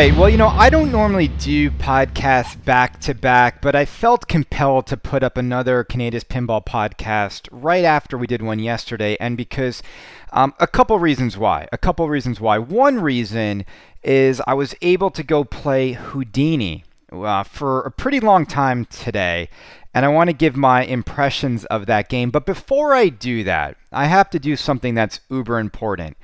[0.00, 0.16] Right.
[0.16, 4.86] Well, you know, I don't normally do podcasts back to back, but I felt compelled
[4.86, 9.82] to put up another Kaneda's Pinball podcast right after we did one yesterday, and because
[10.32, 11.68] um, a couple reasons why.
[11.70, 12.56] A couple reasons why.
[12.56, 13.66] One reason
[14.02, 19.50] is I was able to go play Houdini uh, for a pretty long time today,
[19.92, 22.30] and I want to give my impressions of that game.
[22.30, 26.16] But before I do that, I have to do something that's uber important.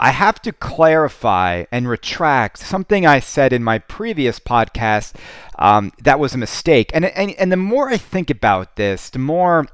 [0.00, 5.14] I have to clarify and retract something I said in my previous podcast
[5.58, 6.90] um, that was a mistake.
[6.94, 9.66] And, and, and the more I think about this, the more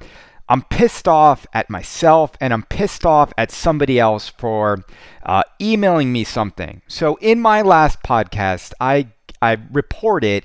[0.48, 4.84] I'm pissed off at myself and I'm pissed off at somebody else for
[5.22, 6.82] uh, emailing me something.
[6.88, 9.08] So in my last podcast, I,
[9.40, 10.44] I reported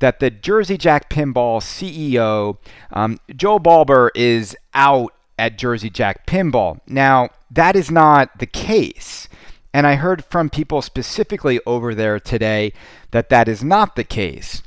[0.00, 2.58] that the Jersey Jack Pinball CEO,
[2.92, 6.80] um, Joe Balcer, is out at Jersey Jack Pinball.
[6.86, 9.28] Now, that is not the case.
[9.74, 12.72] And I heard from people specifically over there today
[13.10, 14.62] that that is not the case.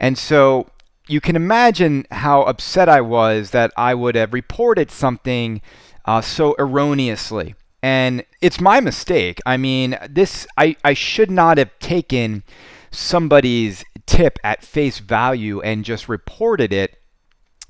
[0.00, 0.68] And so
[1.06, 5.60] you can imagine how upset I was that I would have reported something
[6.04, 7.54] uh, so erroneously.
[7.82, 9.38] And it's my mistake.
[9.46, 12.42] I mean, this I, I should not have taken
[12.90, 16.97] somebody's tip at face value and just reported it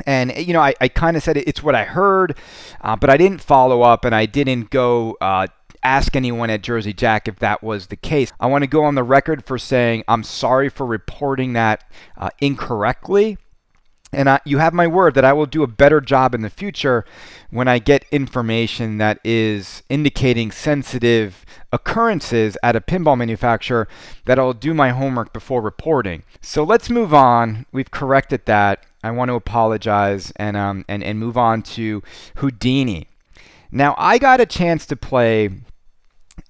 [0.06, 2.36] and you know, I, I kind of said it, it's what I heard,
[2.80, 5.46] uh, but I didn't follow up and I didn't go uh,
[5.82, 8.32] ask anyone at Jersey Jack if that was the case.
[8.40, 11.84] I want to go on the record for saying I'm sorry for reporting that
[12.16, 13.38] uh, incorrectly.
[14.10, 16.48] And I, you have my word that I will do a better job in the
[16.48, 17.04] future
[17.50, 23.86] when I get information that is indicating sensitive occurrences at a pinball manufacturer
[24.24, 26.22] that I'll do my homework before reporting.
[26.40, 27.66] So let's move on.
[27.70, 28.86] We've corrected that.
[29.02, 32.02] I want to apologize and um, and and move on to
[32.36, 33.06] Houdini.
[33.70, 35.50] Now I got a chance to play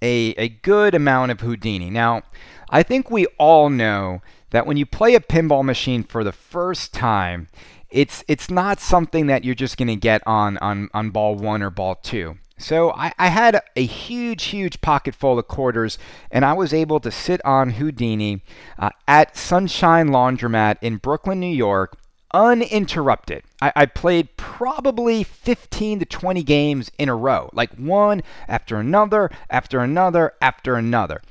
[0.02, 1.90] a a good amount of Houdini.
[1.90, 2.22] Now
[2.70, 6.94] I think we all know that when you play a pinball machine for the first
[6.94, 7.48] time,
[7.90, 11.62] it's it's not something that you're just going to get on, on on ball one
[11.62, 12.38] or ball two.
[12.60, 15.96] So I, I, had a huge, huge pocket full of quarters,
[16.28, 18.42] and I was able to sit on Houdini
[18.80, 21.96] uh, at Sunshine Laundromat in Brooklyn, New York,
[22.32, 23.42] uninterrupted.
[23.60, 29.30] I, I, played probably 15 to 20 games in a row, like one after another,
[29.48, 31.22] after another, after another.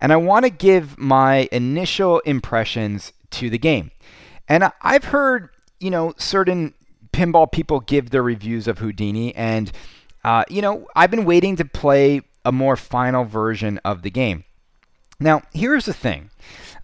[0.00, 3.90] And I want to give my initial impressions to the game.
[4.48, 5.50] And I've heard,
[5.80, 6.74] you know, certain
[7.12, 9.72] pinball people give their reviews of Houdini, and,
[10.24, 14.44] uh, you know, I've been waiting to play a more final version of the game.
[15.18, 16.30] Now, here's the thing.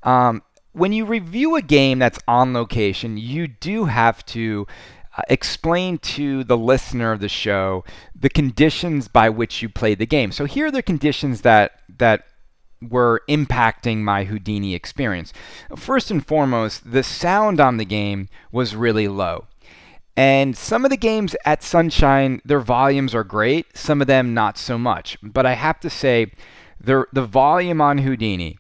[0.03, 4.67] Um, when you review a game that's on location, you do have to
[5.17, 7.85] uh, explain to the listener of the show
[8.19, 10.33] the conditions by which you played the game.
[10.33, 12.25] So here are the conditions that that
[12.81, 15.33] were impacting my Houdini experience.
[15.77, 19.47] First and foremost, the sound on the game was really low.
[20.17, 24.59] And some of the games at Sunshine, their volumes are great, some of them not
[24.59, 25.17] so much.
[25.23, 26.33] But I have to say,
[26.79, 28.59] the, the volume on Houdini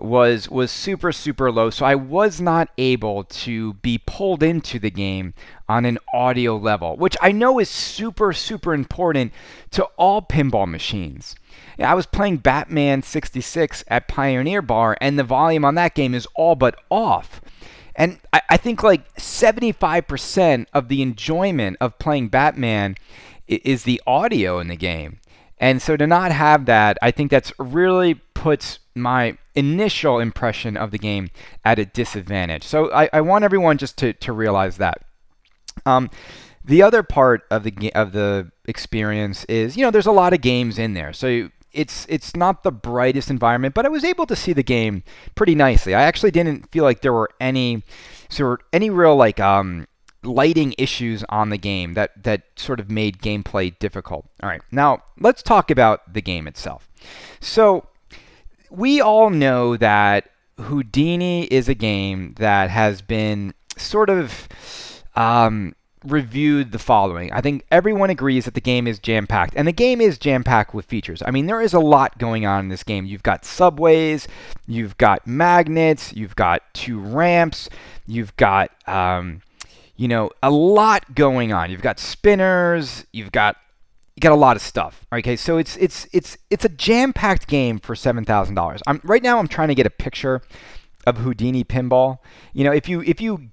[0.00, 4.90] was was super super low so I was not able to be pulled into the
[4.90, 5.34] game
[5.68, 9.32] on an audio level which I know is super super important
[9.72, 11.36] to all pinball machines.
[11.78, 16.26] I was playing Batman 66 at Pioneer Bar and the volume on that game is
[16.34, 17.40] all but off.
[17.96, 22.96] And I, I think like 75% of the enjoyment of playing Batman
[23.46, 25.20] is the audio in the game.
[25.60, 30.90] And so to not have that, I think that's really puts my initial impression of
[30.90, 31.28] the game
[31.64, 32.64] at a disadvantage.
[32.64, 35.04] So I, I want everyone just to, to realize that.
[35.84, 36.10] Um,
[36.64, 40.40] the other part of the of the experience is, you know, there's a lot of
[40.40, 41.12] games in there.
[41.12, 45.02] So it's it's not the brightest environment, but I was able to see the game
[45.34, 45.94] pretty nicely.
[45.94, 47.82] I actually didn't feel like there were any
[48.28, 49.86] sort any real like um,
[50.22, 54.26] lighting issues on the game that that sort of made gameplay difficult.
[54.42, 56.88] All right, now let's talk about the game itself.
[57.40, 57.86] So
[58.70, 64.48] we all know that Houdini is a game that has been sort of
[65.16, 65.74] um,
[66.04, 67.32] reviewed the following.
[67.32, 70.44] I think everyone agrees that the game is jam packed, and the game is jam
[70.44, 71.22] packed with features.
[71.24, 73.06] I mean, there is a lot going on in this game.
[73.06, 74.28] You've got subways,
[74.66, 77.68] you've got magnets, you've got two ramps,
[78.06, 78.70] you've got.
[78.86, 79.42] Um,
[80.00, 81.70] you know, a lot going on.
[81.70, 83.56] You've got spinners, you've got
[84.16, 85.04] you got a lot of stuff.
[85.12, 88.80] Okay, so it's it's it's it's a jam-packed game for seven thousand dollars.
[88.86, 89.38] I'm right now.
[89.38, 90.40] I'm trying to get a picture
[91.06, 92.16] of Houdini Pinball.
[92.54, 93.50] You know, if you if you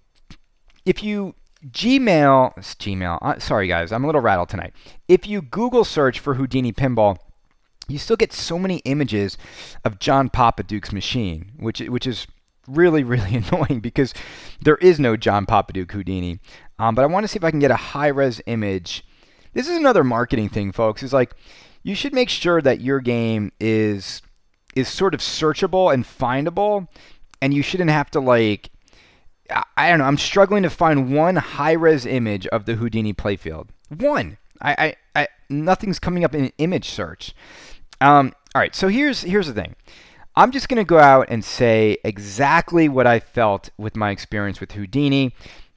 [0.86, 1.36] if you
[1.70, 3.20] Gmail, Gmail.
[3.22, 4.74] Uh, sorry guys, I'm a little rattled tonight.
[5.10, 7.18] If you Google search for Houdini Pinball,
[7.90, 9.38] you still get so many images
[9.84, 12.26] of John Popadiuk's machine, which which is
[12.68, 14.14] really really annoying because
[14.62, 16.40] there is no John Popadiuk Houdini.
[16.80, 19.04] Um, but I want to see if I can get a high res image.
[19.54, 21.02] This is another marketing thing, folks.
[21.04, 21.34] Is like
[21.84, 24.22] you should make sure that your game is
[24.76, 26.88] is sort of searchable and findable,
[27.42, 28.70] and you shouldn't have to like
[29.76, 30.06] I don't know.
[30.06, 33.70] I'm struggling to find one high res image of the Houdini playfield.
[33.90, 34.38] One.
[34.62, 37.34] I, I, I nothing's coming up in image search.
[38.02, 39.76] Um, all right, so here's here's the thing.
[40.38, 44.60] I'm just going to go out and say exactly what I felt with my experience
[44.60, 45.34] with Houdini.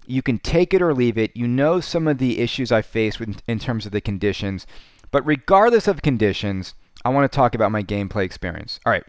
[0.06, 1.34] You can take it or leave it.
[1.34, 4.66] You know some of the issues I faced with, in terms of the conditions.
[5.10, 6.74] But regardless of conditions,
[7.06, 8.80] I want to talk about my gameplay experience.
[8.84, 9.04] All right.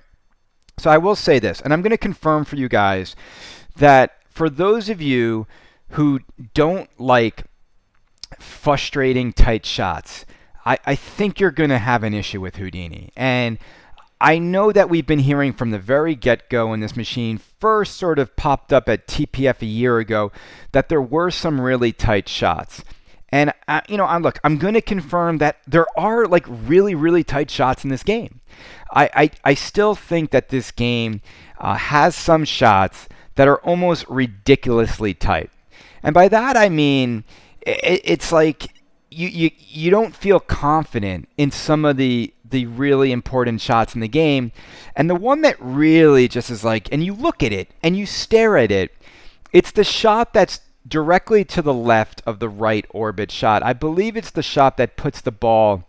[0.79, 3.13] So I will say this, and I'm going to confirm for you guys
[3.75, 5.47] that for those of you
[5.89, 6.21] who
[6.53, 7.43] don't like
[8.39, 10.25] frustrating tight shots,
[10.65, 13.11] I, I think you're going to have an issue with Houdini.
[13.17, 13.57] And
[14.21, 17.97] I know that we've been hearing from the very get go when this machine first
[17.97, 20.31] sort of popped up at TPF a year ago
[20.73, 22.83] that there were some really tight shots.
[23.29, 26.93] And, uh, you know, I'm, look, I'm going to confirm that there are like really,
[26.93, 28.41] really tight shots in this game.
[28.91, 31.21] I, I, I still think that this game
[31.57, 35.49] uh, has some shots that are almost ridiculously tight.
[36.03, 37.23] And by that I mean
[37.61, 38.67] it, it's like
[39.09, 44.01] you, you you don't feel confident in some of the the really important shots in
[44.01, 44.51] the game.
[44.95, 48.05] And the one that really just is like and you look at it and you
[48.05, 48.93] stare at it,
[49.51, 53.63] it's the shot that's directly to the left of the right orbit shot.
[53.63, 55.87] I believe it's the shot that puts the ball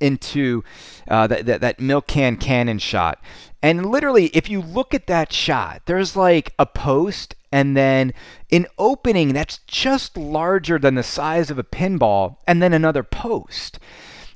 [0.00, 0.62] into
[1.08, 3.20] uh, that, that, that milk can cannon shot.
[3.62, 8.12] And literally, if you look at that shot, there's like a post and then
[8.52, 13.78] an opening that's just larger than the size of a pinball, and then another post.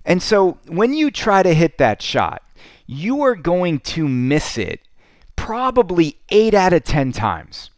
[0.04, 2.42] And so when you try to hit that shot,
[2.86, 4.80] you are going to miss it
[5.36, 7.70] probably 8 out of 10 times.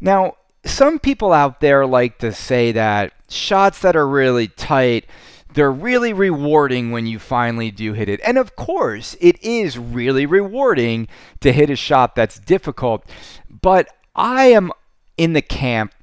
[0.00, 5.06] Now, some people out there like to say that shots that are really tight
[5.54, 8.20] they're really rewarding when you finally do hit it.
[8.24, 11.08] And of course, it is really rewarding
[11.40, 13.04] to hit a shot that's difficult.
[13.48, 14.70] But I am
[15.16, 15.94] in the camp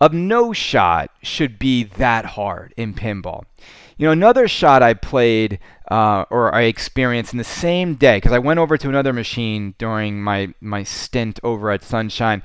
[0.00, 3.44] of no shot should be that hard in pinball.
[3.96, 5.58] You know, another shot I played
[5.90, 9.74] uh, or I experienced in the same day, because I went over to another machine
[9.78, 12.42] during my, my stint over at Sunshine.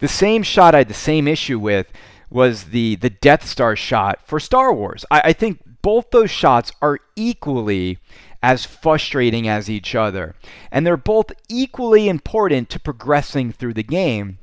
[0.00, 1.86] The same shot I had the same issue with
[2.30, 5.04] was the the Death Star shot for Star Wars.
[5.10, 7.98] I, I think both those shots are equally
[8.42, 10.34] as frustrating as each other.
[10.70, 14.38] And they're both equally important to progressing through the game.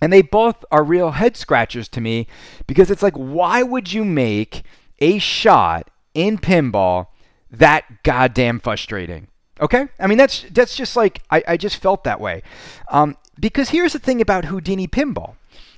[0.00, 2.26] And they both are real head scratchers to me
[2.66, 4.62] because it's like, why would you make
[4.98, 7.08] a shot in pinball
[7.50, 9.28] that goddamn frustrating?
[9.60, 9.88] Okay?
[9.98, 12.42] I mean, that's, that's just like, I, I just felt that way.
[12.88, 15.34] Um, because here's the thing about Houdini pinball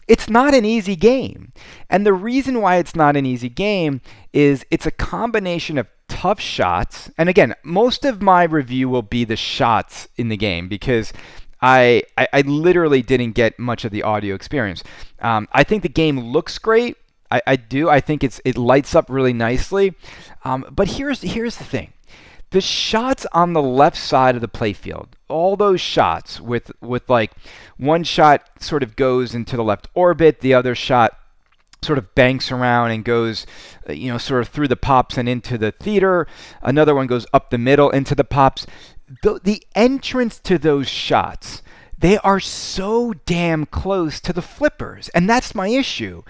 [0.09, 1.53] it's not an easy game.
[1.91, 4.01] And the reason why it's not an easy game
[4.33, 7.11] is it's a combination of tough shots.
[7.19, 11.13] And again, most of my review will be the shots in the game because
[11.61, 14.83] I, I, literally didn't get much of the audio experience.
[15.21, 16.97] Um, I think the game looks great.
[17.31, 17.89] I, I do.
[17.89, 19.95] I think it's it lights up really nicely.
[20.45, 21.93] Um, but here's here's the thing.
[22.51, 27.33] The shots on the left side of the playfield, all those shots with with like
[27.77, 31.19] one shot sort of goes into the left orbit, the other shot
[31.83, 33.47] sort of banks around and goes
[33.89, 36.27] uh, you know sort of through the pops and into the theater.
[36.63, 38.67] Another one goes up the middle into the pops.
[39.23, 41.63] The, the entrance to those shots
[41.99, 45.09] they are so damn close to the flippers.
[45.11, 46.23] And that's my issue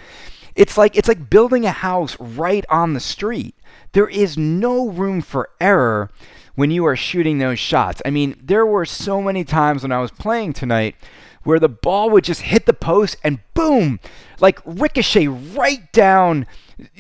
[0.59, 3.55] it's like it's like building a house right on the street
[3.93, 6.11] there is no room for error
[6.55, 8.03] when you are shooting those shots.
[8.05, 10.97] I mean, there were so many times when I was playing tonight
[11.45, 14.01] where the ball would just hit the post and boom,
[14.41, 16.47] like ricochet right down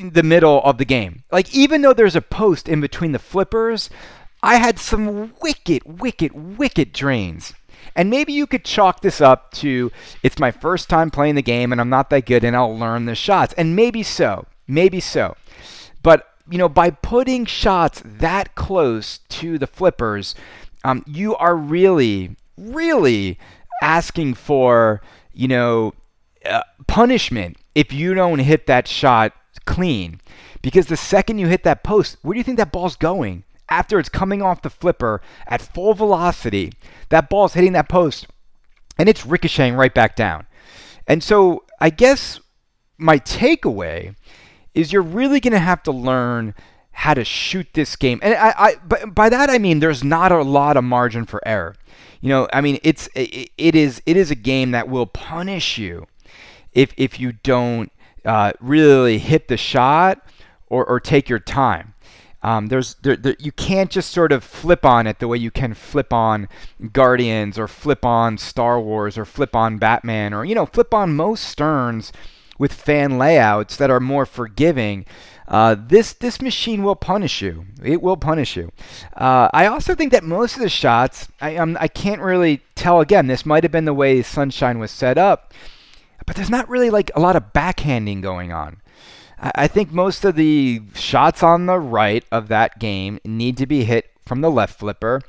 [0.00, 1.24] the middle of the game.
[1.32, 3.90] Like, even though there's a post in between the flippers,
[4.44, 7.52] I had some wicked, wicked, wicked drains.
[7.94, 9.90] And maybe you could chalk this up to
[10.22, 13.06] it's my first time playing the game and I'm not that good and I'll learn
[13.06, 13.54] the shots.
[13.54, 14.46] And maybe so.
[14.66, 15.36] Maybe so.
[16.02, 20.34] But you know, by putting shots that close to the flippers,
[20.84, 23.38] um, you are really, really
[23.82, 25.00] asking for,
[25.32, 25.92] you know,
[26.44, 29.32] uh, punishment if you don't hit that shot
[29.66, 30.20] clean.
[30.62, 33.44] Because the second you hit that post, where do you think that ball's going?
[33.70, 36.72] After it's coming off the flipper at full velocity,
[37.10, 38.26] that ball's hitting that post
[38.98, 40.46] and it's ricocheting right back down.
[41.06, 42.40] And so I guess
[42.98, 44.14] my takeaway
[44.74, 46.54] is you're really going to have to learn
[46.90, 48.18] how to shoot this game.
[48.22, 51.40] And I, I but by that I mean there's not a lot of margin for
[51.46, 51.76] error.
[52.20, 55.78] You know, I mean it's it, it is it is a game that will punish
[55.78, 56.06] you
[56.72, 57.92] if if you don't
[58.24, 60.26] uh, really hit the shot
[60.66, 61.94] or, or take your time.
[62.42, 65.50] Um, there's there, there, you can't just sort of flip on it the way you
[65.50, 66.48] can flip on
[66.92, 71.16] Guardians or flip on Star Wars or flip on Batman or you know flip on
[71.16, 72.12] most Sterns
[72.58, 75.06] with fan layouts that are more forgiving.
[75.48, 77.64] Uh, this this machine will punish you.
[77.82, 78.70] It will punish you.
[79.16, 83.00] Uh, I also think that most of the shots, I um, I can't really tell.
[83.00, 85.54] Again, this might have been the way Sunshine was set up,
[86.26, 88.82] but there's not really like a lot of backhanding going on.
[89.40, 93.84] I think most of the shots on the right of that game need to be
[93.84, 95.22] hit from the left flipper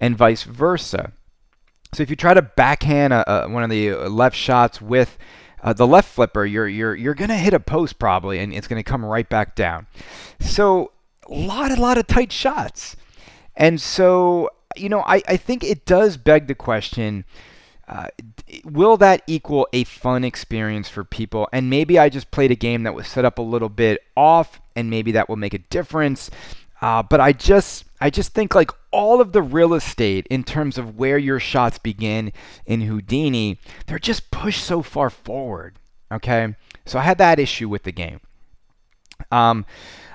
[0.00, 1.12] and vice versa.
[1.92, 5.18] So if you try to backhand a, a, one of the uh, left shots with
[5.62, 8.82] uh, the left flipper, you're you're you're gonna hit a post probably, and it's gonna
[8.82, 9.86] come right back down.
[10.38, 10.92] So
[11.28, 12.96] a lot a lot of tight shots,
[13.56, 17.24] and so you know I I think it does beg the question.
[17.88, 18.08] Uh,
[18.64, 21.48] will that equal a fun experience for people?
[21.52, 24.60] And maybe I just played a game that was set up a little bit off,
[24.74, 26.30] and maybe that will make a difference.
[26.80, 30.76] Uh, but I just I just think like all of the real estate in terms
[30.78, 32.32] of where your shots begin
[32.66, 35.78] in Houdini, they're just pushed so far forward.
[36.12, 38.20] Okay, so I had that issue with the game.
[39.30, 39.64] Um,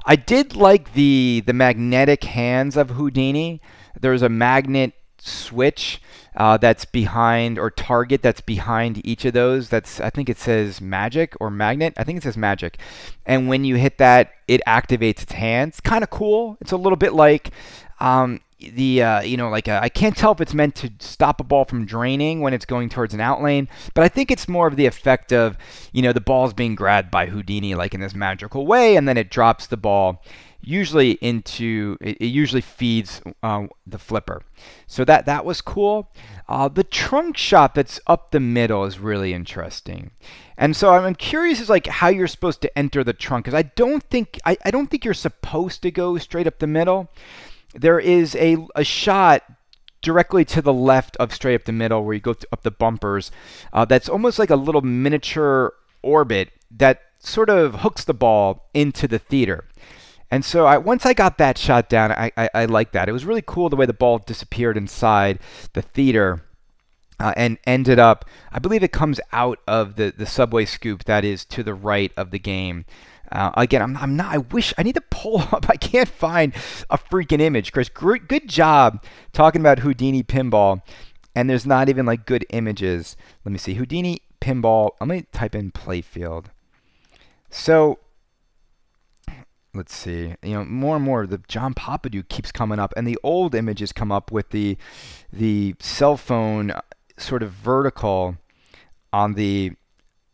[0.05, 3.61] I did like the the magnetic hands of Houdini.
[3.99, 4.93] There's a magnet
[5.27, 6.01] switch
[6.35, 9.69] uh, that's behind or target that's behind each of those.
[9.69, 11.93] That's I think it says magic or magnet.
[11.97, 12.77] I think it says magic.
[13.25, 15.79] And when you hit that, it activates its hands.
[15.79, 16.57] Kind of cool.
[16.61, 17.51] It's a little bit like
[17.99, 21.43] um, the uh, you know like I can't tell if it's meant to stop a
[21.43, 24.67] ball from draining when it's going towards an out lane, but I think it's more
[24.67, 25.57] of the effect of
[25.91, 29.17] you know the ball's being grabbed by Houdini like in this magical way, and then
[29.17, 30.23] it drops the ball
[30.61, 34.41] usually into it, it usually feeds uh, the flipper.
[34.87, 36.11] So that that was cool.
[36.47, 40.11] Uh, the trunk shot that's up the middle is really interesting.
[40.57, 43.63] And so I'm curious as like how you're supposed to enter the trunk because I
[43.63, 47.09] don't think I, I don't think you're supposed to go straight up the middle.
[47.73, 49.43] There is a, a shot
[50.01, 53.31] directly to the left of straight up the middle where you go up the bumpers.
[53.71, 59.07] Uh, that's almost like a little miniature orbit that sort of hooks the ball into
[59.07, 59.65] the theater.
[60.31, 63.09] And so I, once I got that shot down, I, I, I liked that.
[63.09, 65.39] It was really cool the way the ball disappeared inside
[65.73, 66.43] the theater.
[67.19, 71.23] Uh, and ended up, I believe it comes out of the, the subway scoop that
[71.23, 72.85] is to the right of the game.
[73.31, 74.33] Uh, again, I'm, I'm not.
[74.33, 75.69] I wish I need to pull up.
[75.69, 76.53] I can't find
[76.89, 77.89] a freaking image, Chris.
[77.89, 80.81] Great, good job talking about Houdini pinball,
[81.35, 83.15] and there's not even like good images.
[83.45, 84.91] Let me see Houdini pinball.
[84.99, 86.45] Let me type in playfield.
[87.51, 87.99] So
[89.73, 93.17] let's see, you know, more and more the John Popadiuk keeps coming up, and the
[93.23, 94.77] old images come up with the
[95.31, 96.81] the cell phone uh,
[97.17, 98.37] sort of vertical
[99.13, 99.73] on the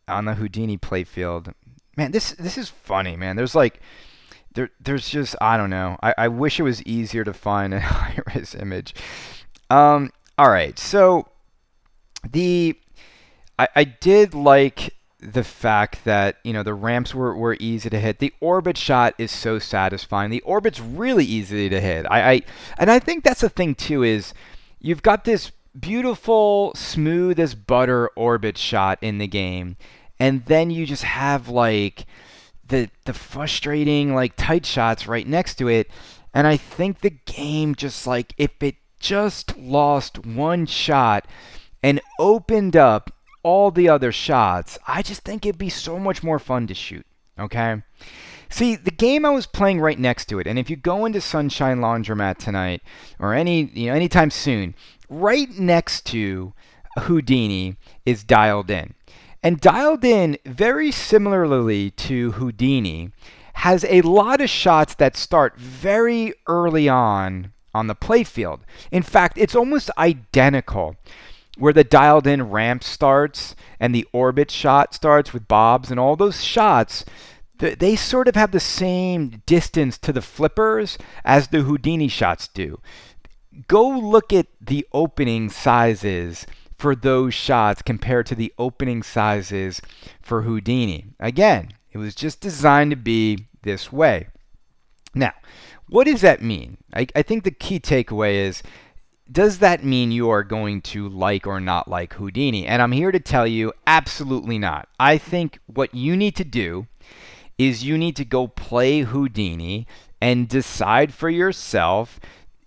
[0.08, 1.54] on the Houdini playfield.
[1.96, 3.36] Man, this this is funny, man.
[3.36, 3.80] There's like
[4.54, 5.98] there there's just I don't know.
[6.02, 8.96] I, I wish it was easier to find a high res image.
[9.70, 11.28] Um, all right, so
[12.28, 12.76] the
[13.60, 18.00] I, I did like the fact that you know the ramps were, were easy to
[18.00, 18.20] hit.
[18.20, 20.30] The orbit shot is so satisfying.
[20.30, 22.06] The orbit's really easy to hit.
[22.10, 22.42] I, I
[22.78, 24.34] and I think that's the thing too is
[24.80, 29.78] you've got this beautiful, smooth as butter orbit shot in the game,
[30.20, 32.06] and then you just have like
[32.68, 35.90] the the frustrating like tight shots right next to it.
[36.34, 41.26] And I think the game just like if it just lost one shot
[41.82, 43.12] and opened up
[43.44, 47.06] all the other shots, I just think it'd be so much more fun to shoot.
[47.40, 47.82] Okay?
[48.50, 51.20] See, the game I was playing right next to it, and if you go into
[51.20, 52.82] Sunshine Laundromat tonight
[53.20, 54.74] or any you know anytime soon,
[55.10, 56.54] right next to
[57.00, 57.76] Houdini
[58.06, 58.94] is dialed in.
[59.44, 63.12] And dialed in very similarly to Houdini
[63.56, 68.62] has a lot of shots that start very early on on the playfield.
[68.92, 70.96] In fact, it's almost identical
[71.58, 76.16] where the dialed in ramp starts and the orbit shot starts with bobs and all
[76.16, 77.04] those shots
[77.60, 82.80] they sort of have the same distance to the flippers as the Houdini shots do.
[83.68, 86.46] Go look at the opening sizes
[86.78, 89.82] for those shots compared to the opening sizes
[90.22, 91.06] for Houdini.
[91.20, 94.28] Again, it was just designed to be this way.
[95.16, 95.34] Now,
[95.90, 96.78] what does that mean?
[96.94, 98.62] I, I think the key takeaway is
[99.32, 102.66] does that mean you are going to like or not like Houdini?
[102.66, 104.88] And I'm here to tell you absolutely not.
[105.00, 106.88] I think what you need to do
[107.58, 109.88] is you need to go play Houdini
[110.22, 112.20] and decide for yourself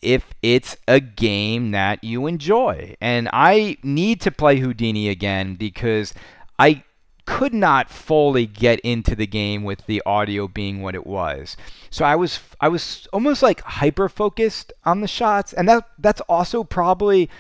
[0.03, 2.97] if it's a game that you enjoy.
[3.01, 6.15] And I need to play Houdini again because
[6.59, 6.85] I
[7.31, 11.57] could not fully get into the game with the audio being what it was.
[11.89, 16.21] So I was I was almost like hyper focused on the shots, and that that's
[16.23, 17.31] also probably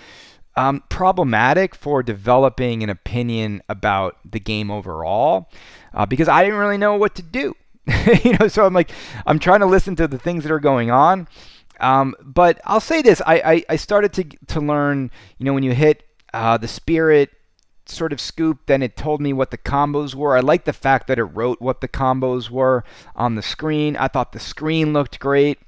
[0.54, 5.50] um, problematic for developing an opinion about the game overall
[5.92, 7.56] uh, because I didn't really know what to do.
[8.24, 8.92] you know, so I'm like
[9.26, 11.26] I'm trying to listen to the things that are going on.
[11.80, 15.10] Um, but I'll say this: I, I, I, started to to learn.
[15.38, 17.30] You know, when you hit uh, the spirit
[17.90, 20.36] sort of scoop, then it told me what the combos were.
[20.36, 23.96] I like the fact that it wrote what the combos were on the screen.
[23.96, 25.58] I thought the screen looked great.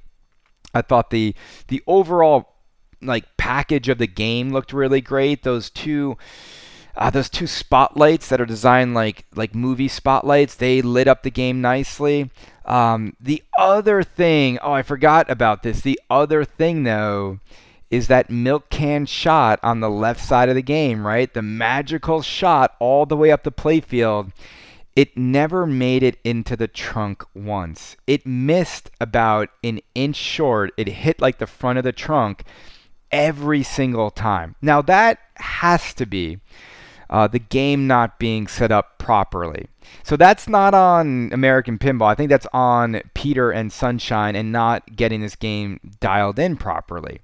[0.73, 1.35] I thought the
[1.67, 2.53] the overall
[3.01, 5.43] like package of the game looked really great.
[5.43, 6.17] Those two
[6.95, 11.31] uh, those two spotlights that are designed like like movie spotlights, they lit up the
[11.31, 12.29] game nicely.
[12.65, 15.81] Um, the other thing, oh, I forgot about this.
[15.81, 17.39] The other thing, though,
[17.93, 21.31] is that milk can shot on the left side of the game, right?
[21.31, 24.31] The magical shot all the way up the playfield.
[24.95, 27.95] It never made it into the trunk once.
[28.07, 30.71] It missed about an inch short.
[30.75, 32.45] It hit like the front of the trunk
[33.11, 34.55] every single time.
[34.59, 36.39] Now, that has to be
[37.11, 39.67] uh, the game not being set up properly.
[40.01, 42.07] So that's not on American Pinball.
[42.07, 47.19] I think that's on Peter and Sunshine and not getting this game dialed in properly.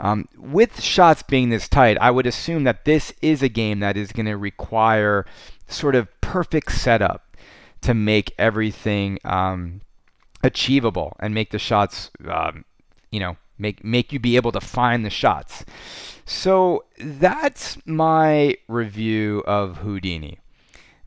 [0.00, 3.96] Um, with shots being this tight, I would assume that this is a game that
[3.96, 5.26] is going to require
[5.68, 7.36] sort of perfect setup
[7.82, 9.82] to make everything um,
[10.42, 12.64] achievable and make the shots, um,
[13.10, 15.64] you know, make make you be able to find the shots.
[16.24, 20.38] So that's my review of Houdini.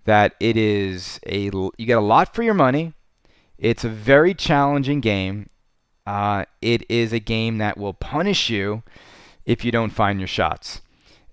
[0.06, 2.94] That it is a you get a lot for your money.
[3.58, 5.50] It's a very challenging game.
[6.06, 8.84] Uh, it is a game that will punish you
[9.46, 10.82] if you don't find your shots.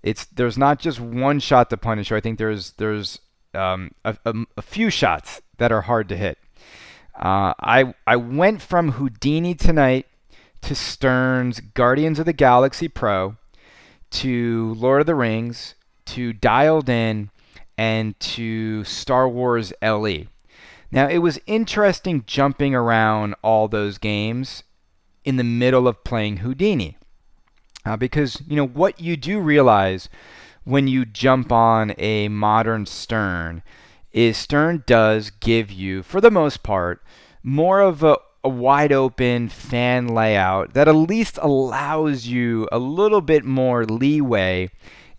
[0.03, 2.17] It's there's not just one shot to punish you.
[2.17, 3.19] I think there's there's
[3.55, 6.39] um, a, a, a, few shots that are hard to hit.
[7.17, 10.07] Uh, I I went from Houdini tonight
[10.63, 13.37] to Stern's Guardians of the Galaxy Pro
[14.11, 15.75] to Lord of the Rings,
[16.07, 17.31] to Dialed In,
[17.77, 20.27] and to Star Wars LE.
[20.93, 24.65] Now, it was interesting jumping around all those games
[25.25, 26.97] in the middle of playing Houdini.
[27.85, 30.09] Uh, because, you know, what you do realize
[30.65, 33.63] when you jump on a modern Stern
[34.13, 37.03] is Stern does give you, for the most part,
[37.43, 43.21] more of a a wide open fan layout that at least allows you a little
[43.21, 44.71] bit more leeway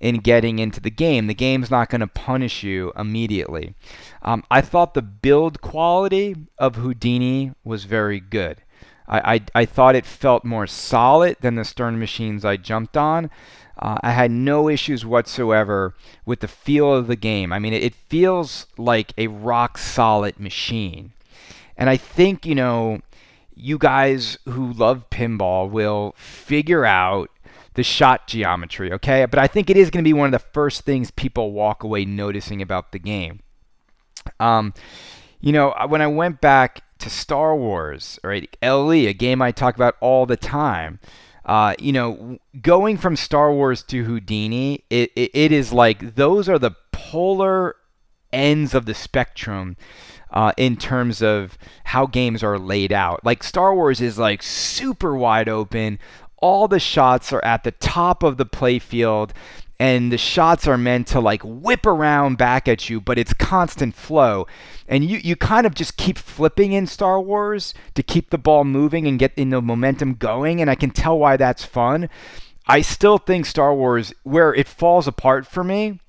[0.01, 1.27] in getting into the game.
[1.27, 3.75] The game's not going to punish you immediately.
[4.23, 8.63] Um, I thought the build quality of Houdini was very good.
[9.07, 13.29] I, I, I, thought it felt more solid than the Stern machines I jumped on.
[13.77, 15.93] Uh, I had no issues whatsoever
[16.25, 17.53] with the feel of the game.
[17.53, 21.13] I mean, it, it feels like a rock solid machine.
[21.77, 23.01] And I think, you know,
[23.55, 27.29] you guys who love pinball will figure out
[27.73, 29.25] the shot geometry, okay?
[29.25, 31.83] But I think it is going to be one of the first things people walk
[31.83, 33.39] away noticing about the game.
[34.39, 34.73] Um,
[35.39, 39.75] you know, when I went back to Star Wars, right, LE, a game I talk
[39.75, 40.99] about all the time.
[41.45, 46.47] Uh, you know, going from Star Wars to Houdini, it, it, it is like those
[46.47, 47.75] are the polar
[48.31, 49.75] ends of the spectrum
[50.31, 53.25] uh, in terms of how games are laid out.
[53.25, 55.99] Like Star Wars is like super wide open.
[56.41, 59.31] All the shots are at the top of the playfield
[59.81, 63.95] and the shots are meant to like whip around back at you, but it's constant
[63.95, 64.45] flow.
[64.87, 68.63] And you, you kind of just keep flipping in Star Wars to keep the ball
[68.63, 70.61] moving and get in the momentum going.
[70.61, 72.09] And I can tell why that's fun.
[72.67, 75.99] I still think Star Wars, where it falls apart for me,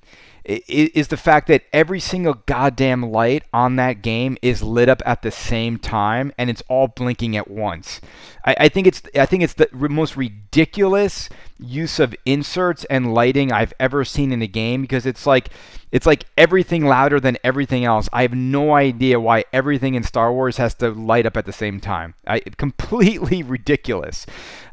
[0.45, 5.21] is the fact that every single goddamn light on that game is lit up at
[5.21, 8.01] the same time and it's all blinking at once.
[8.45, 11.29] I, I think it's I think it's the most ridiculous
[11.63, 15.49] use of inserts and lighting I've ever seen in a game because it's like
[15.93, 18.09] it's like everything louder than everything else.
[18.11, 21.53] I have no idea why everything in Star Wars has to light up at the
[21.53, 22.15] same time.
[22.25, 24.25] I completely ridiculous.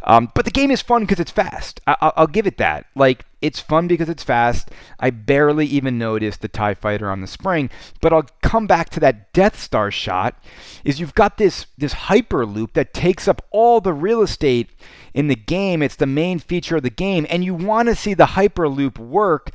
[0.02, 1.80] Um, but the game is fun because it's fast.
[1.86, 2.86] I- will give it that.
[2.96, 4.70] Like it's fun because it's fast.
[4.98, 7.68] I barely even noticed the Tie Fighter on the spring.
[8.00, 10.42] But I'll come back to that Death Star shot.
[10.84, 14.70] Is you've got this this hyperloop that takes up all the real estate
[15.12, 15.82] in the game.
[15.82, 19.50] It's the main feature the game, and you want to see the hyperloop work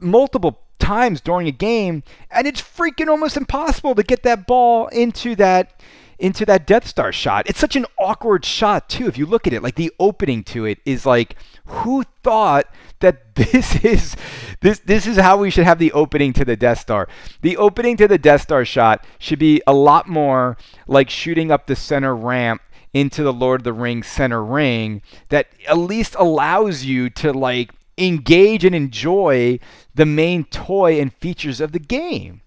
[0.00, 5.34] multiple times during a game, and it's freaking almost impossible to get that ball into
[5.36, 5.82] that
[6.18, 7.48] into that Death Star shot.
[7.48, 9.06] It's such an awkward shot too.
[9.06, 11.36] If you look at it, like the opening to it is like,
[11.66, 12.66] who thought
[13.00, 14.16] that this is
[14.60, 17.08] this this is how we should have the opening to the Death Star?
[17.42, 21.66] The opening to the Death Star shot should be a lot more like shooting up
[21.66, 22.62] the center ramp
[23.00, 27.72] into the Lord of the Rings center ring that at least allows you to like
[27.96, 29.58] engage and enjoy
[29.94, 32.40] the main toy and features of the game.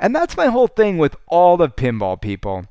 [0.00, 2.66] And that's my whole thing with all the pinball people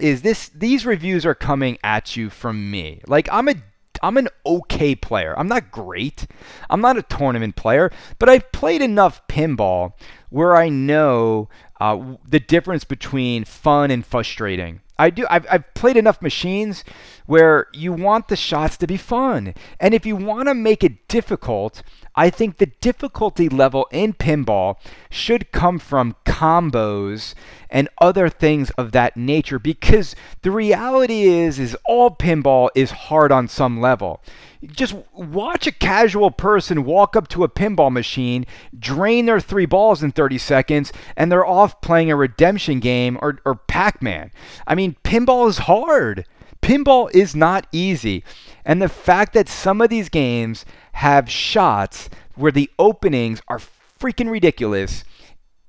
[0.00, 3.00] is this these reviews are coming at you from me.
[3.06, 3.54] Like I'm a
[4.02, 5.38] I'm an okay player.
[5.38, 6.26] I'm not great.
[6.68, 9.92] I'm not a tournament player, but I've played enough pinball
[10.30, 11.48] where I know
[11.80, 14.80] uh, the difference between fun and frustrating.
[14.98, 15.26] I do.
[15.28, 16.84] I've, I've played enough machines
[17.26, 21.08] where you want the shots to be fun, and if you want to make it
[21.08, 21.82] difficult,
[22.16, 24.76] I think the difficulty level in pinball
[25.10, 27.34] should come from combos
[27.68, 33.32] and other things of that nature because the reality is is all pinball is hard
[33.32, 34.22] on some level.
[34.64, 38.46] Just watch a casual person walk up to a pinball machine,
[38.78, 43.38] drain their three balls in 30 seconds, and they're off playing a redemption game or,
[43.44, 44.30] or Pac Man.
[44.66, 46.26] I mean, pinball is hard.
[46.64, 48.24] Pinball is not easy.
[48.64, 53.60] And the fact that some of these games have shots where the openings are
[54.00, 55.04] freaking ridiculous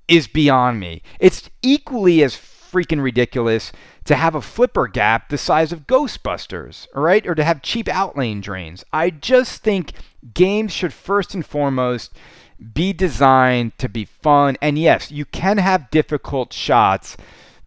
[0.07, 1.01] is beyond me.
[1.19, 3.73] It's equally as freaking ridiculous
[4.05, 7.27] to have a flipper gap the size of Ghostbusters, all right?
[7.27, 8.85] Or to have cheap outlane drains.
[8.93, 9.91] I just think
[10.33, 12.13] games should first and foremost
[12.73, 14.55] be designed to be fun.
[14.61, 17.17] And yes, you can have difficult shots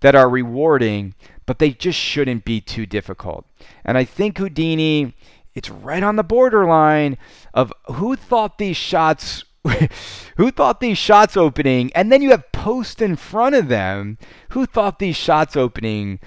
[0.00, 1.14] that are rewarding,
[1.48, 3.46] but they just shouldn't be too difficult.
[3.82, 5.14] And I think Houdini,
[5.54, 7.16] it's right on the borderline
[7.54, 9.44] of who thought these shots
[10.36, 14.18] who thought these shots opening, and then you have post in front of them.
[14.50, 16.20] Who thought these shots opening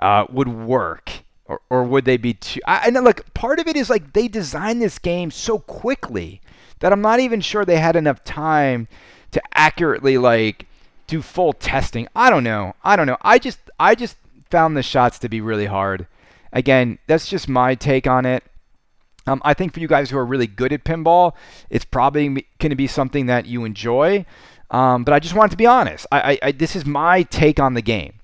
[0.00, 2.58] uh, would work, or, or would they be too?
[2.66, 6.40] I, and look, part of it is like they designed this game so quickly
[6.80, 8.88] that I'm not even sure they had enough time
[9.30, 10.66] to accurately like
[11.06, 12.08] do full testing.
[12.16, 12.74] I don't know.
[12.82, 13.18] I don't know.
[13.22, 14.16] I just I just
[14.54, 16.06] found the shots to be really hard.
[16.52, 18.44] Again, that's just my take on it.
[19.26, 21.32] Um, I think for you guys who are really good at pinball,
[21.70, 22.28] it's probably
[22.60, 24.24] going to be something that you enjoy.
[24.70, 26.06] Um, but I just wanted to be honest.
[26.12, 28.20] I, I, I, this is my take on the game.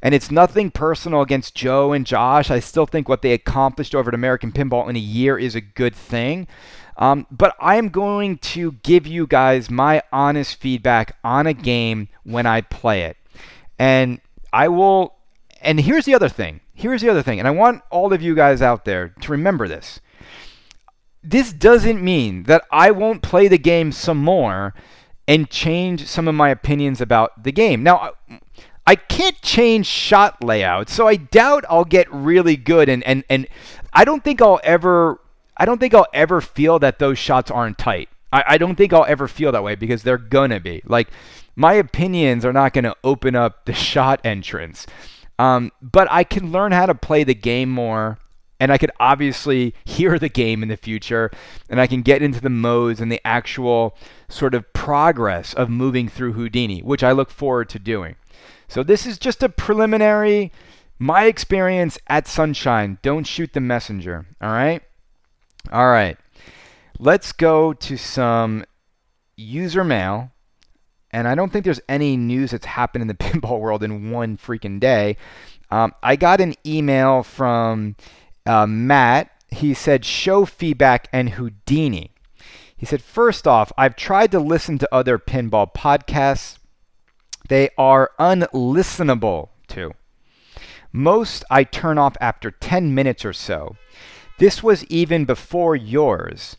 [0.00, 2.50] And it's nothing personal against Joe and Josh.
[2.50, 5.60] I still think what they accomplished over at American Pinball in a year is a
[5.60, 6.46] good thing.
[6.96, 12.08] Um, but I am going to give you guys my honest feedback on a game
[12.22, 13.18] when I play it.
[13.78, 15.13] And I will.
[15.64, 16.60] And here's the other thing.
[16.74, 17.38] Here's the other thing.
[17.38, 20.00] And I want all of you guys out there to remember this
[21.24, 24.74] this doesn't mean that I won't play the game some more
[25.26, 27.82] and change some of my opinions about the game.
[27.82, 28.12] Now,
[28.86, 33.48] I can't change shot layout, so I doubt I'll get really good and and and
[33.94, 35.18] I don't think I'll ever
[35.56, 38.10] I don't think I'll ever feel that those shots aren't tight.
[38.30, 40.82] I, I don't think I'll ever feel that way because they're gonna be.
[40.84, 41.08] Like
[41.56, 44.86] my opinions are not gonna open up the shot entrance.
[45.38, 48.18] Um, but I can learn how to play the game more
[48.60, 51.30] and I could obviously hear the game in the future
[51.68, 53.96] and I can get into the modes and the actual
[54.28, 58.16] sort of progress of moving through Houdini, which I look forward to doing.
[58.68, 60.52] So this is just a preliminary
[60.98, 62.98] my experience at Sunshine.
[63.02, 64.82] Don't shoot the messenger, all right?
[65.72, 66.16] All right.
[66.98, 68.64] Let's go to some
[69.36, 70.30] user mail.
[71.14, 74.36] And I don't think there's any news that's happened in the pinball world in one
[74.36, 75.16] freaking day.
[75.70, 77.94] Um, I got an email from
[78.44, 82.10] uh, Matt, he said show feedback and Houdini.
[82.76, 86.58] He said, first off, I've tried to listen to other pinball podcasts.
[87.48, 89.92] They are unlistenable to.
[90.92, 93.76] Most I turn off after 10 minutes or so.
[94.38, 96.56] This was even before yours.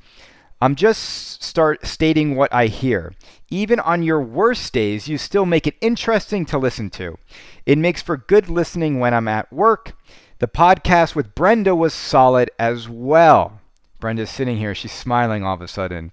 [0.62, 3.14] I'm just start stating what I hear.
[3.50, 7.18] Even on your worst days, you still make it interesting to listen to.
[7.66, 9.94] It makes for good listening when I'm at work.
[10.40, 13.60] The podcast with Brenda was solid as well.
[14.00, 14.76] Brenda's sitting here.
[14.76, 16.12] She's smiling all of a sudden.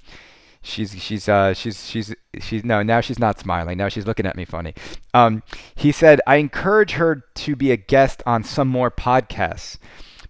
[0.64, 4.36] She's she's uh she's she's she's no now she's not smiling now she's looking at
[4.36, 4.74] me funny.
[5.12, 5.42] Um,
[5.74, 9.78] he said I encourage her to be a guest on some more podcasts.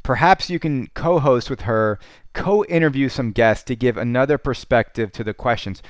[0.03, 2.01] Perhaps you can co-host with her,
[2.33, 5.83] co-interview some guests to give another perspective to the questions.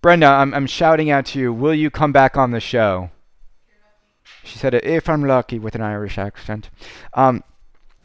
[0.00, 1.52] Brenda, I'm I'm shouting out to you.
[1.52, 3.10] Will you come back on the show?
[4.44, 6.70] She said, if I'm lucky, with an Irish accent.
[7.14, 7.42] Um,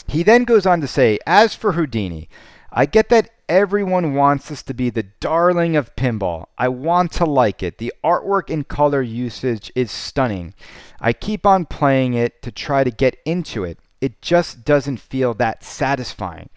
[0.07, 2.27] he then goes on to say, as for Houdini,
[2.71, 6.47] I get that everyone wants this to be the darling of pinball.
[6.57, 7.77] I want to like it.
[7.77, 10.53] The artwork and color usage is stunning.
[10.99, 13.79] I keep on playing it to try to get into it.
[14.01, 16.49] It just doesn't feel that satisfying.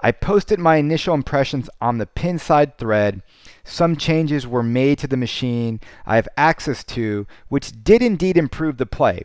[0.00, 3.22] I posted my initial impressions on the Pinside thread.
[3.64, 8.76] Some changes were made to the machine I have access to, which did indeed improve
[8.76, 9.24] the play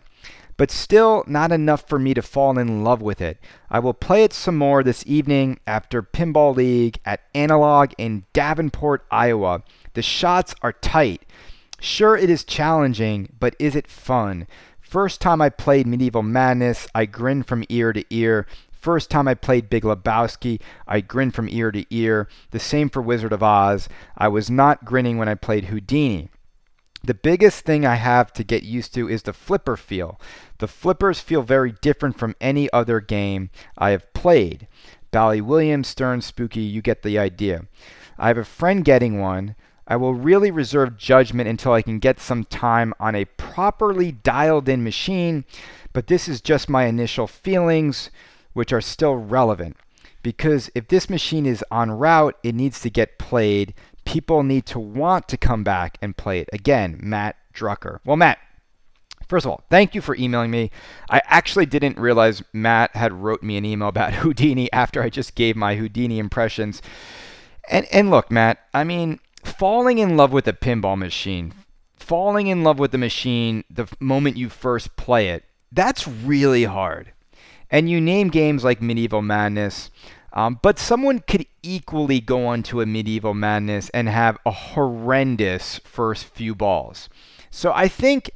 [0.58, 3.38] but still not enough for me to fall in love with it.
[3.70, 9.06] I will play it some more this evening after Pinball League at Analog in Davenport,
[9.10, 9.64] Iowa.
[9.94, 11.24] The shots are tight.
[11.80, 14.48] Sure, it is challenging, but is it fun?
[14.80, 18.46] First time I played Medieval Madness, I grinned from ear to ear.
[18.84, 22.28] First time I played Big Lebowski, I grinned from ear to ear.
[22.52, 23.88] The same for Wizard of Oz.
[24.18, 26.28] I was not grinning when I played Houdini.
[27.02, 30.20] The biggest thing I have to get used to is the flipper feel.
[30.58, 34.68] The flippers feel very different from any other game I have played.
[35.12, 37.68] Bally Williams, Stern, Spooky, you get the idea.
[38.20, 39.56] I have a friend getting one.
[39.88, 44.68] I will really reserve judgment until I can get some time on a properly dialed
[44.68, 45.46] in machine,
[45.94, 48.10] but this is just my initial feelings,
[48.54, 49.78] which are still relevant.
[50.22, 53.74] Because if this machine is on route, it needs to get played
[54.06, 56.50] people need to want to come back and play it.
[56.54, 58.00] Again, Matt Drucker.
[58.06, 58.40] Well, Matt,
[59.30, 60.70] First of all, thank you for emailing me.
[61.10, 65.34] I actually didn't realize Matt had wrote me an email about Houdini after I just
[65.34, 66.82] gave my Houdini impressions.
[67.70, 71.54] And and look, Matt, I mean, falling in love with a pinball machine,
[71.96, 77.13] falling in love with the machine the moment you first play it, that's really hard.
[77.74, 79.90] And you name games like Medieval Madness,
[80.32, 85.80] um, but someone could equally go on to a medieval madness and have a horrendous
[85.80, 87.10] first few balls.
[87.50, 88.32] So I think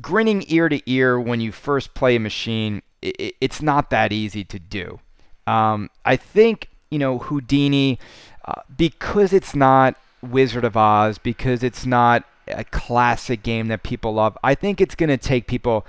[0.00, 4.44] grinning ear to ear when you first play a machine, it, it's not that easy
[4.44, 4.98] to do.
[5.46, 7.98] Um, I think, you know, Houdini,
[8.46, 14.14] uh, because it's not Wizard of Oz, because it's not a classic game that people
[14.14, 15.86] love, I think it's going to take people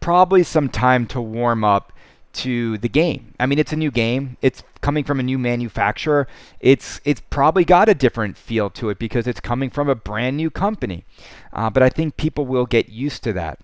[0.00, 1.92] probably some time to warm up
[2.32, 3.34] to the game.
[3.38, 4.36] I mean, it's a new game.
[4.42, 6.26] It's coming from a new manufacturer.
[6.60, 10.36] It's it's probably got a different feel to it because it's coming from a brand
[10.36, 11.04] new company.
[11.52, 13.60] Uh, but I think people will get used to that.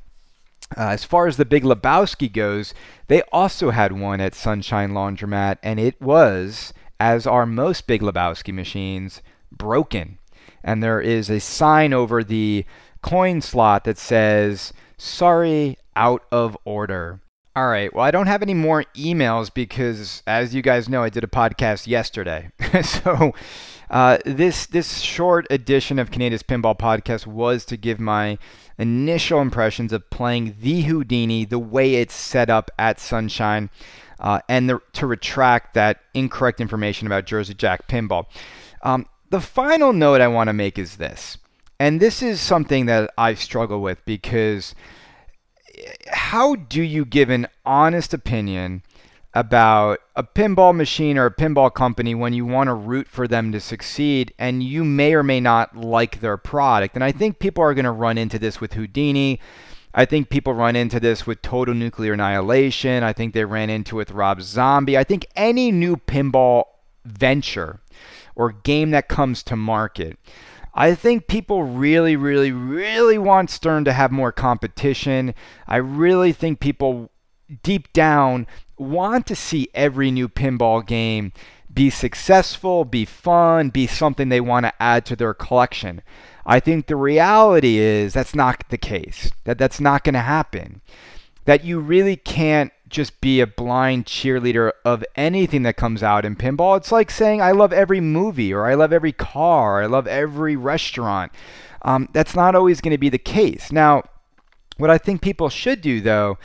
[0.77, 2.75] Uh, as far as the Big Lebowski goes,
[3.07, 8.53] they also had one at Sunshine Laundromat, and it was, as are most Big Lebowski
[8.53, 10.19] machines, broken.
[10.63, 12.67] And there is a sign over the
[13.01, 17.21] coin slot that says, Sorry, out of order.
[17.59, 17.93] All right.
[17.93, 21.27] Well, I don't have any more emails because, as you guys know, I did a
[21.27, 22.53] podcast yesterday.
[22.85, 23.35] so
[23.91, 28.39] uh, this this short edition of Kaneda's Pinball Podcast was to give my
[28.79, 33.71] initial impressions of playing the Houdini the way it's set up at Sunshine,
[34.21, 38.27] uh, and the, to retract that incorrect information about Jersey Jack Pinball.
[38.85, 41.39] Um, the final note I want to make is this,
[41.81, 44.77] and this is something that I struggle with because
[46.09, 48.83] how do you give an honest opinion
[49.35, 53.53] about a pinball machine or a pinball company when you want to root for them
[53.53, 56.95] to succeed and you may or may not like their product?
[56.95, 59.41] And I think people are going to run into this with Houdini.
[59.95, 63.03] I think people run into this with Total Nuclear Annihilation.
[63.03, 64.99] I think they ran into it with Rob Zombie.
[64.99, 66.65] I think any new pinball
[67.05, 67.81] venture
[68.37, 70.19] or game that comes to market
[70.75, 75.35] I think people really, really, really want Stern to have more competition.
[75.67, 77.11] I really think people
[77.63, 81.33] deep down want to see every new pinball game
[81.73, 86.03] be successful, be fun, be something they want to add to their collection.
[86.47, 89.31] I think the reality is that's not the case.
[89.45, 90.81] That that's not going to happen.
[91.45, 96.37] That you really can't just be a blind cheerleader of anything that comes out in
[96.37, 96.77] pinball.
[96.77, 100.07] It's like saying, I love every movie, or I love every car, or I love
[100.07, 101.33] every restaurant.
[101.83, 103.71] Um, that's not always going to be the case.
[103.71, 104.03] Now,
[104.77, 106.39] what I think people should do, though,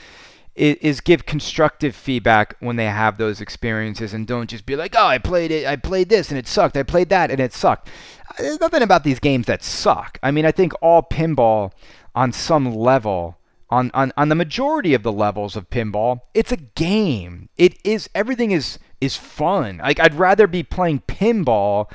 [0.55, 4.95] is, is, give constructive feedback when they have those experiences and don't just be like,
[4.97, 7.53] oh, I played it, I played this and it sucked, I played that and it
[7.53, 7.89] sucked.
[8.37, 10.19] There's nothing about these games that suck.
[10.21, 11.71] I mean, I think all pinball
[12.15, 13.37] on some level
[13.73, 17.49] on, on, on the majority of the levels of pinball, it's a game.
[17.57, 19.77] It is everything is is fun.
[19.77, 21.91] Like I'd rather be playing pinball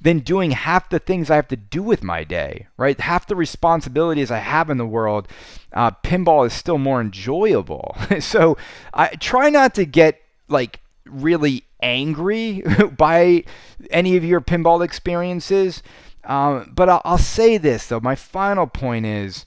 [0.00, 2.98] than doing half the things I have to do with my day, right?
[2.98, 5.28] Half the responsibilities I have in the world,
[5.72, 7.96] uh, pinball is still more enjoyable.
[8.20, 8.56] so
[8.94, 12.62] I try not to get like really angry
[12.96, 13.44] by
[13.90, 15.82] any of your pinball experiences.
[16.24, 18.00] Um, but I'll, I'll say this though.
[18.00, 19.44] My final point is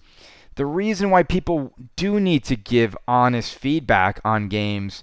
[0.61, 5.01] the reason why people do need to give honest feedback on games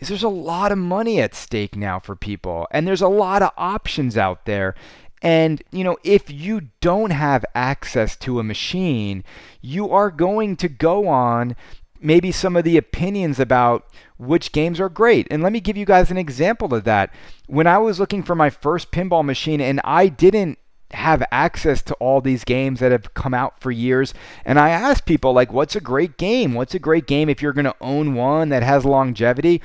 [0.00, 3.40] is there's a lot of money at stake now for people, and there's a lot
[3.40, 4.74] of options out there.
[5.22, 9.22] And, you know, if you don't have access to a machine,
[9.60, 11.54] you are going to go on
[12.00, 13.86] maybe some of the opinions about
[14.18, 15.28] which games are great.
[15.30, 17.14] And let me give you guys an example of that.
[17.46, 20.58] When I was looking for my first pinball machine and I didn't
[20.92, 24.14] have access to all these games that have come out for years.
[24.44, 26.54] And I asked people, like, what's a great game?
[26.54, 29.60] What's a great game if you're going to own one that has longevity?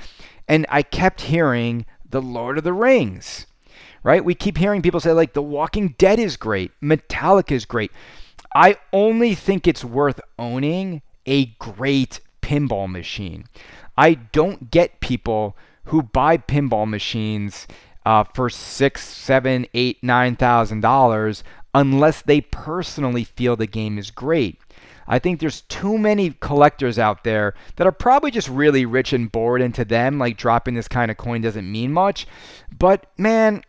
[0.48, 3.46] And I kept hearing The Lord of the Rings,
[4.04, 4.26] right?
[4.26, 7.92] We keep hearing people say, like, The Walking Dead is great, Metallica is great.
[8.54, 13.46] I only think it's worth owning a great pinball machine.
[13.98, 15.56] I don't get people
[15.86, 17.68] who buy pinball machines
[18.06, 24.12] uh, for six, seven, eight, nine thousand dollars unless they personally feel the game is
[24.12, 24.60] great.
[25.08, 29.32] I think there's too many collectors out there that are probably just really rich and
[29.32, 32.28] bored, and to them, like dropping this kind of coin doesn't mean much.
[32.78, 33.64] But man,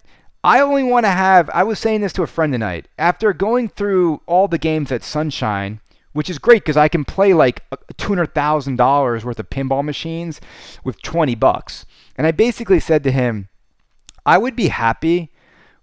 [0.45, 1.51] I only want to have.
[1.51, 2.89] I was saying this to a friend tonight.
[2.99, 5.81] After going through all the games at Sunshine,
[6.13, 10.41] which is great because I can play like $200,000 worth of pinball machines
[10.85, 11.87] with 20 bucks.
[12.17, 13.49] And I basically said to him,
[14.25, 15.31] I would be happy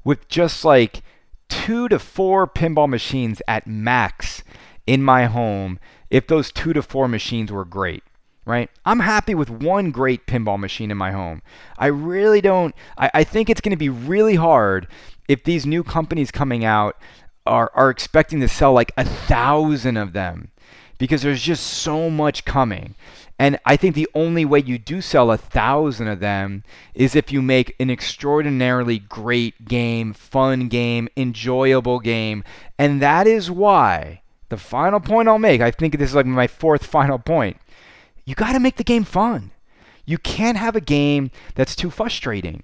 [0.03, 1.01] with just like
[1.49, 4.43] two to four pinball machines at max
[4.87, 8.03] in my home if those two to four machines were great.
[8.45, 8.71] Right?
[8.83, 11.43] I'm happy with one great pinball machine in my home.
[11.77, 14.87] I really don't, I, I think it's going to be really hard
[15.27, 16.97] if these new companies coming out
[17.45, 20.49] are, are expecting to sell like a thousand of them
[20.97, 22.95] because there's just so much coming.
[23.39, 27.31] And I think the only way you do sell a thousand of them is if
[27.31, 32.43] you make an extraordinarily great game, fun game, enjoyable game.
[32.77, 36.47] And that is why the final point I'll make, I think this is like my
[36.47, 37.55] fourth final point.
[38.25, 39.51] You got to make the game fun.
[40.05, 42.63] You can't have a game that's too frustrating.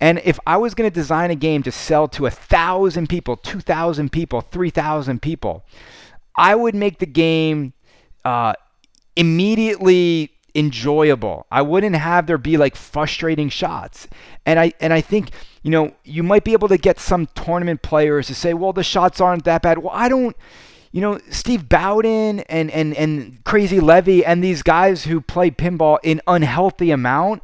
[0.00, 3.36] And if I was going to design a game to sell to a thousand people,
[3.36, 5.64] 2,000 people, 3,000 people,
[6.36, 7.72] I would make the game
[8.24, 8.54] uh,
[9.16, 11.46] immediately enjoyable.
[11.50, 14.08] I wouldn't have there be like frustrating shots.
[14.44, 15.30] And I and I think,
[15.62, 18.84] you know, you might be able to get some tournament players to say, "Well, the
[18.84, 20.36] shots aren't that bad." Well, I don't
[20.92, 25.98] you know, Steve Bowden and and and Crazy Levy and these guys who play pinball
[26.02, 27.42] in unhealthy amount,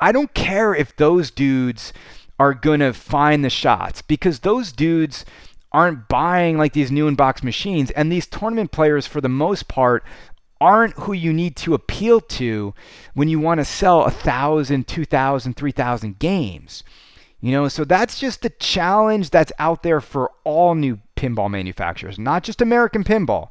[0.00, 1.92] I don't care if those dudes
[2.38, 5.24] are going to find the shots because those dudes
[5.72, 10.02] aren't buying like these new in-box machines and these tournament players for the most part
[10.60, 12.74] aren't who you need to appeal to
[13.14, 16.84] when you want to sell a thousand, two thousand, three thousand games.
[17.40, 22.18] You know, so that's just the challenge that's out there for all new pinball manufacturers,
[22.18, 23.48] not just American Pinball.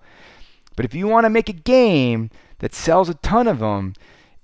[0.75, 3.95] But if you want to make a game that sells a ton of them,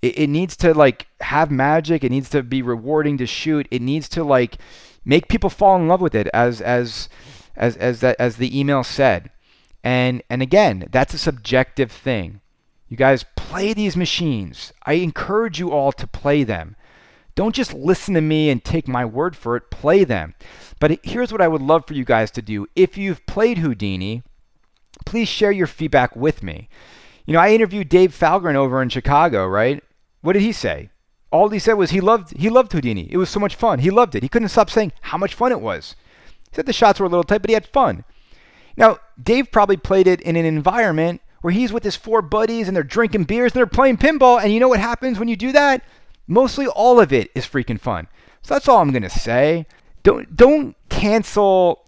[0.01, 2.03] it, it needs to like have magic.
[2.03, 3.67] It needs to be rewarding to shoot.
[3.69, 4.57] It needs to like
[5.05, 7.07] make people fall in love with it, as as
[7.55, 9.29] as as that as the email said.
[9.83, 12.41] And and again, that's a subjective thing.
[12.87, 14.71] You guys play these machines.
[14.85, 16.75] I encourage you all to play them.
[17.33, 19.69] Don't just listen to me and take my word for it.
[19.69, 20.35] Play them.
[20.79, 22.67] But here's what I would love for you guys to do.
[22.75, 24.23] If you've played Houdini,
[25.05, 26.69] please share your feedback with me.
[27.25, 29.83] You know, I interviewed Dave Falgren over in Chicago, right?
[30.21, 30.89] What did he say?
[31.31, 33.11] All he said was he loved he loved Houdini.
[33.11, 33.79] It was so much fun.
[33.79, 34.23] He loved it.
[34.23, 35.95] He couldn't stop saying how much fun it was.
[36.49, 38.05] He said the shots were a little tight, but he had fun.
[38.77, 42.75] Now, Dave probably played it in an environment where he's with his four buddies and
[42.75, 44.41] they're drinking beers and they're playing pinball.
[44.41, 45.83] And you know what happens when you do that?
[46.25, 48.07] Mostly all of it is freaking fun.
[48.41, 49.67] So that's all I'm gonna say.
[50.01, 51.85] Don't don't cancel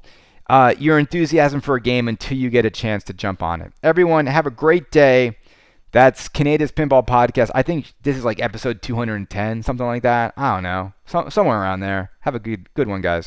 [0.47, 3.73] uh, your enthusiasm for a game until you get a chance to jump on it.
[3.81, 5.39] Everyone, have a great day.
[5.91, 7.49] That's Kaneda's Pinball Podcast.
[7.55, 10.35] I think this is like episode 210, something like that.
[10.37, 12.11] I don't know, so, somewhere around there.
[12.19, 13.25] Have a good good one, guys.